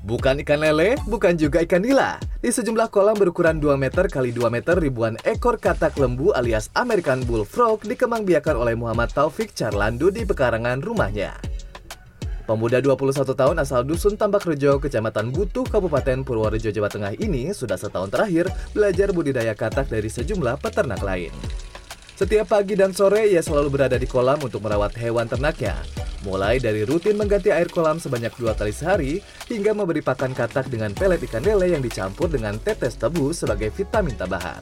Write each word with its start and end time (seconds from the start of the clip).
Bukan 0.00 0.40
ikan 0.40 0.64
lele, 0.64 0.96
bukan 1.04 1.36
juga 1.36 1.60
ikan 1.60 1.84
nila. 1.84 2.16
Di 2.40 2.48
sejumlah 2.48 2.88
kolam 2.88 3.20
berukuran 3.20 3.60
2 3.60 3.76
meter 3.76 4.08
kali 4.08 4.32
2 4.32 4.48
meter 4.48 4.80
ribuan 4.80 5.20
ekor 5.28 5.60
katak 5.60 5.92
lembu 6.00 6.32
alias 6.32 6.72
American 6.72 7.20
Bullfrog 7.28 7.84
dikembangbiakan 7.84 8.56
oleh 8.56 8.72
Muhammad 8.80 9.12
Taufik 9.12 9.52
Carlandu 9.52 10.08
di 10.08 10.24
pekarangan 10.24 10.80
rumahnya. 10.80 11.36
Pemuda 12.48 12.80
21 12.80 13.36
tahun 13.36 13.56
asal 13.62 13.84
Dusun 13.86 14.16
Tambak 14.16 14.42
Rejo, 14.48 14.80
Kecamatan 14.80 15.30
Butuh, 15.30 15.68
Kabupaten 15.68 16.24
Purworejo, 16.26 16.72
Jawa 16.72 16.90
Tengah 16.90 17.14
ini 17.20 17.52
sudah 17.52 17.76
setahun 17.76 18.10
terakhir 18.10 18.50
belajar 18.72 19.12
budidaya 19.12 19.52
katak 19.52 19.86
dari 19.86 20.08
sejumlah 20.08 20.58
peternak 20.58 20.98
lain. 21.04 21.30
Setiap 22.20 22.52
pagi 22.52 22.76
dan 22.76 22.92
sore 22.92 23.32
ia 23.32 23.40
selalu 23.40 23.80
berada 23.80 23.96
di 23.96 24.04
kolam 24.04 24.36
untuk 24.44 24.60
merawat 24.60 24.92
hewan 25.00 25.24
ternaknya. 25.24 25.72
Mulai 26.20 26.60
dari 26.60 26.84
rutin 26.84 27.16
mengganti 27.16 27.48
air 27.48 27.64
kolam 27.72 27.96
sebanyak 27.96 28.36
dua 28.36 28.52
kali 28.52 28.76
sehari, 28.76 29.24
hingga 29.48 29.72
memberi 29.72 30.04
pakan 30.04 30.36
katak 30.36 30.68
dengan 30.68 30.92
pelet 30.92 31.16
ikan 31.24 31.40
lele 31.40 31.72
yang 31.72 31.80
dicampur 31.80 32.28
dengan 32.28 32.60
tetes 32.60 33.00
tebu 33.00 33.32
sebagai 33.32 33.72
vitamin 33.72 34.12
tambahan. 34.20 34.60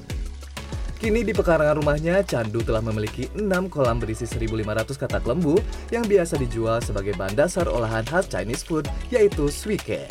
Kini 1.02 1.26
di 1.26 1.34
pekarangan 1.34 1.82
rumahnya, 1.82 2.22
Candu 2.22 2.62
telah 2.62 2.78
memiliki 2.78 3.26
6 3.34 3.42
kolam 3.74 3.98
berisi 3.98 4.22
1.500 4.22 4.94
katak 4.94 5.26
lembu 5.26 5.58
yang 5.90 6.06
biasa 6.06 6.38
dijual 6.38 6.78
sebagai 6.78 7.18
bahan 7.18 7.34
dasar 7.34 7.66
olahan 7.66 8.06
khas 8.06 8.30
Chinese 8.30 8.62
food, 8.62 8.86
yaitu 9.10 9.50
suike. 9.50 10.06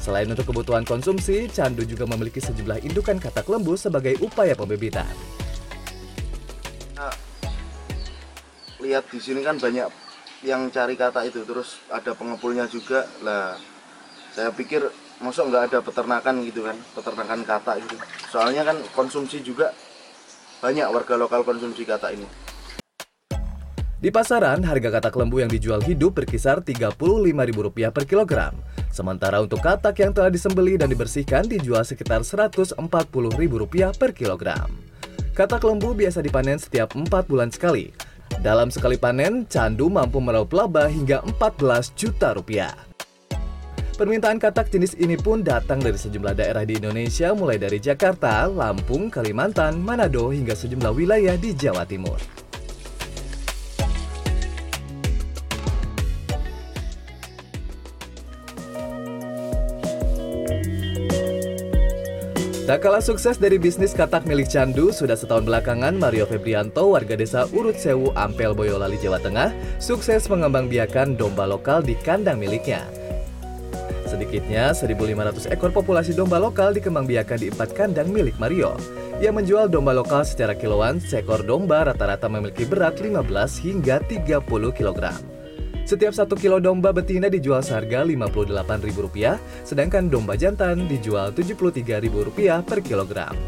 Selain 0.00 0.24
untuk 0.32 0.48
kebutuhan 0.48 0.88
konsumsi, 0.88 1.44
Candu 1.52 1.84
juga 1.84 2.08
memiliki 2.08 2.40
sejumlah 2.40 2.80
indukan 2.88 3.20
katak 3.20 3.44
lembu 3.52 3.76
sebagai 3.76 4.16
upaya 4.24 4.56
pembebitan. 6.96 7.14
lihat 8.80 9.04
di 9.12 9.20
sini 9.20 9.40
kan 9.44 9.56
banyak 9.60 9.88
yang 10.44 10.68
cari 10.68 10.96
kata 10.96 11.24
itu 11.28 11.44
terus 11.48 11.80
ada 11.88 12.12
pengepulnya 12.12 12.68
juga 12.68 13.08
lah 13.24 13.56
saya 14.36 14.52
pikir 14.52 14.84
masuk 15.16 15.48
nggak 15.48 15.72
ada 15.72 15.78
peternakan 15.80 16.44
gitu 16.44 16.60
kan 16.60 16.76
peternakan 16.92 17.40
kata 17.40 17.72
gitu 17.80 17.96
soalnya 18.28 18.68
kan 18.68 18.76
konsumsi 18.92 19.40
juga 19.40 19.72
banyak 20.60 20.84
warga 20.92 21.16
lokal 21.16 21.40
konsumsi 21.44 21.84
kata 21.88 22.12
ini 22.12 22.28
Di 23.96 24.12
pasaran, 24.12 24.60
harga 24.60 25.00
katak 25.00 25.16
lembu 25.16 25.40
yang 25.40 25.48
dijual 25.48 25.80
hidup 25.80 26.20
berkisar 26.20 26.60
Rp35.000 26.60 27.90
per 27.90 28.04
kilogram. 28.04 28.52
Sementara 28.92 29.40
untuk 29.40 29.64
katak 29.64 29.96
yang 29.98 30.12
telah 30.12 30.28
disembeli 30.28 30.76
dan 30.76 30.92
dibersihkan 30.92 31.48
dijual 31.48 31.80
sekitar 31.80 32.20
Rp140.000 32.20 33.96
per 33.96 34.12
kilogram. 34.12 34.85
Katak 35.36 35.68
lembu 35.68 35.92
biasa 35.92 36.24
dipanen 36.24 36.56
setiap 36.56 36.96
4 36.96 37.12
bulan 37.28 37.52
sekali, 37.52 37.92
dalam 38.40 38.72
sekali 38.72 38.96
panen, 38.96 39.44
Candu 39.44 39.92
mampu 39.92 40.16
meraup 40.16 40.48
laba 40.56 40.88
hingga 40.88 41.20
14 41.28 41.92
juta 41.92 42.32
rupiah. 42.32 42.72
Permintaan 44.00 44.40
katak 44.40 44.72
jenis 44.72 44.96
ini 44.96 45.12
pun 45.12 45.44
datang 45.44 45.84
dari 45.84 46.00
sejumlah 46.00 46.40
daerah 46.40 46.64
di 46.64 46.80
Indonesia 46.80 47.36
mulai 47.36 47.60
dari 47.60 47.76
Jakarta, 47.76 48.48
Lampung, 48.48 49.12
Kalimantan, 49.12 49.76
Manado 49.76 50.32
hingga 50.32 50.56
sejumlah 50.56 50.96
wilayah 50.96 51.36
di 51.36 51.52
Jawa 51.52 51.84
Timur. 51.84 52.16
Tak 62.66 62.82
kalah 62.82 62.98
sukses 62.98 63.38
dari 63.38 63.62
bisnis 63.62 63.94
katak 63.94 64.26
milik 64.26 64.50
Candu, 64.50 64.90
sudah 64.90 65.14
setahun 65.14 65.46
belakangan 65.46 65.94
Mario 65.94 66.26
Febrianto, 66.26 66.98
warga 66.98 67.14
desa 67.14 67.46
Urut 67.54 67.78
Sewu, 67.78 68.10
Ampel, 68.18 68.58
Boyolali, 68.58 68.98
Jawa 68.98 69.22
Tengah, 69.22 69.54
sukses 69.78 70.26
mengembangbiakan 70.26 71.14
domba 71.14 71.46
lokal 71.46 71.86
di 71.86 71.94
kandang 71.94 72.42
miliknya. 72.42 72.82
Sedikitnya 74.10 74.74
1.500 74.74 75.46
ekor 75.54 75.70
populasi 75.70 76.18
domba 76.18 76.42
lokal 76.42 76.74
dikembangbiakan 76.74 77.38
di 77.38 77.54
empat 77.54 77.70
kandang 77.70 78.10
milik 78.10 78.34
Mario. 78.42 78.74
Ia 79.22 79.30
menjual 79.30 79.70
domba 79.70 79.94
lokal 79.94 80.26
secara 80.26 80.58
kiloan, 80.58 80.98
seekor 80.98 81.46
domba 81.46 81.86
rata-rata 81.86 82.26
memiliki 82.26 82.66
berat 82.66 82.98
15 82.98 83.62
hingga 83.62 84.02
30 84.10 84.42
kilogram. 84.74 85.35
Setiap 85.86 86.10
satu 86.10 86.34
kilo 86.34 86.58
domba 86.58 86.90
betina 86.90 87.30
dijual 87.30 87.62
seharga 87.62 88.02
Rp58.000, 88.02 89.38
sedangkan 89.62 90.10
domba 90.10 90.34
jantan 90.34 90.90
dijual 90.90 91.30
Rp73.000 91.30 92.66
per 92.66 92.82
kilogram. 92.82 93.38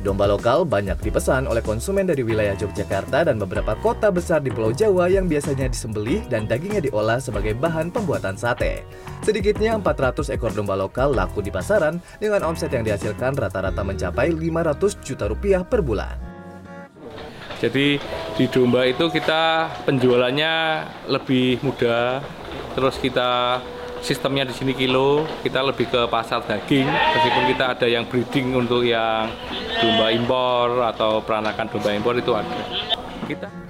Domba 0.00 0.24
lokal 0.24 0.64
banyak 0.64 1.00
dipesan 1.04 1.44
oleh 1.44 1.60
konsumen 1.60 2.08
dari 2.08 2.24
wilayah 2.24 2.56
Yogyakarta 2.56 3.28
dan 3.28 3.36
beberapa 3.36 3.76
kota 3.84 4.08
besar 4.08 4.40
di 4.40 4.48
Pulau 4.48 4.72
Jawa 4.72 5.08
yang 5.12 5.28
biasanya 5.28 5.68
disembelih 5.68 6.24
dan 6.28 6.48
dagingnya 6.48 6.88
diolah 6.88 7.20
sebagai 7.20 7.52
bahan 7.56 7.92
pembuatan 7.92 8.36
sate. 8.36 8.84
Sedikitnya 9.24 9.76
400 9.80 10.32
ekor 10.32 10.56
domba 10.56 10.72
lokal 10.72 11.12
laku 11.12 11.44
di 11.44 11.52
pasaran 11.52 12.00
dengan 12.16 12.48
omset 12.48 12.72
yang 12.72 12.84
dihasilkan 12.84 13.36
rata-rata 13.36 13.80
mencapai 13.84 14.32
500 14.32 15.04
juta 15.04 15.28
rupiah 15.28 15.64
per 15.64 15.84
bulan. 15.84 16.33
Jadi 17.58 17.98
di 18.34 18.44
domba 18.50 18.86
itu 18.86 19.10
kita 19.10 19.70
penjualannya 19.84 20.54
lebih 21.10 21.62
mudah. 21.62 22.22
Terus 22.74 22.98
kita 22.98 23.62
sistemnya 24.02 24.44
di 24.44 24.54
sini 24.54 24.76
kilo, 24.76 25.24
kita 25.46 25.62
lebih 25.62 25.88
ke 25.88 26.00
pasar 26.10 26.42
daging. 26.44 26.86
Meskipun 26.86 27.44
kita 27.54 27.64
ada 27.78 27.86
yang 27.86 28.04
breeding 28.06 28.54
untuk 28.54 28.84
yang 28.84 29.30
domba 29.80 30.10
impor 30.10 30.82
atau 30.90 31.22
peranakan 31.22 31.66
domba 31.70 31.90
impor 31.94 32.14
itu 32.18 32.32
ada. 32.34 32.62
Kita 33.24 33.64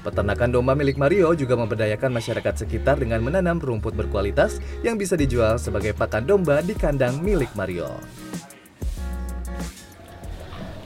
Peternakan 0.00 0.48
domba 0.48 0.72
milik 0.72 0.96
Mario 0.96 1.36
juga 1.36 1.60
memberdayakan 1.60 2.08
masyarakat 2.16 2.64
sekitar 2.64 2.96
dengan 2.96 3.20
menanam 3.20 3.60
rumput 3.60 3.92
berkualitas 3.92 4.56
yang 4.80 4.96
bisa 4.96 5.12
dijual 5.12 5.60
sebagai 5.60 5.92
pakan 5.92 6.24
domba 6.24 6.64
di 6.64 6.72
kandang 6.72 7.20
milik 7.20 7.52
Mario. 7.52 8.00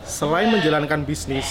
Selain 0.03 0.50
menjalankan 0.50 1.06
bisnis, 1.06 1.47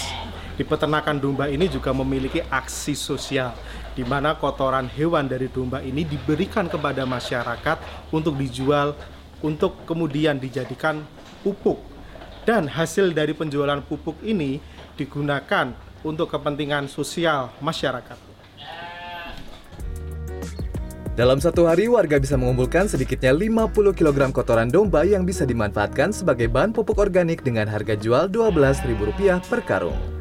di 0.54 0.62
peternakan 0.62 1.18
domba 1.18 1.50
ini 1.50 1.66
juga 1.66 1.90
memiliki 1.90 2.38
aksi 2.38 2.94
sosial 2.94 3.54
di 3.94 4.06
mana 4.06 4.38
kotoran 4.38 4.86
hewan 4.86 5.26
dari 5.26 5.50
domba 5.50 5.82
ini 5.82 6.06
diberikan 6.06 6.70
kepada 6.70 7.02
masyarakat 7.02 8.10
untuk 8.14 8.38
dijual 8.38 8.94
untuk 9.42 9.82
kemudian 9.84 10.38
dijadikan 10.38 11.02
pupuk 11.42 11.82
dan 12.46 12.70
hasil 12.70 13.10
dari 13.10 13.34
penjualan 13.34 13.80
pupuk 13.82 14.20
ini 14.22 14.60
digunakan 14.94 15.74
untuk 16.04 16.30
kepentingan 16.30 16.86
sosial 16.86 17.50
masyarakat. 17.58 18.36
Dalam 21.14 21.38
satu 21.38 21.70
hari, 21.70 21.86
warga 21.86 22.18
bisa 22.18 22.34
mengumpulkan 22.34 22.90
sedikitnya 22.90 23.30
50 23.30 23.94
kg 23.94 24.34
kotoran 24.34 24.66
domba 24.66 25.06
yang 25.06 25.22
bisa 25.22 25.46
dimanfaatkan 25.46 26.10
sebagai 26.10 26.50
bahan 26.50 26.74
pupuk 26.74 26.98
organik 26.98 27.46
dengan 27.46 27.70
harga 27.70 27.94
jual 27.94 28.26
Rp12.000 28.34 29.46
per 29.46 29.62
karung. 29.62 30.13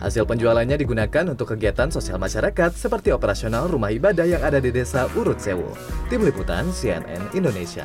Hasil 0.00 0.24
penjualannya 0.24 0.80
digunakan 0.80 1.24
untuk 1.28 1.52
kegiatan 1.52 1.92
sosial 1.92 2.16
masyarakat 2.16 2.72
seperti 2.72 3.12
operasional 3.12 3.68
rumah 3.68 3.92
ibadah 3.92 4.24
yang 4.24 4.40
ada 4.40 4.56
di 4.56 4.72
desa 4.72 5.04
Urut 5.12 5.36
Sewu. 5.36 5.76
Tim 6.08 6.24
Liputan 6.24 6.72
CNN 6.72 7.36
Indonesia. 7.36 7.84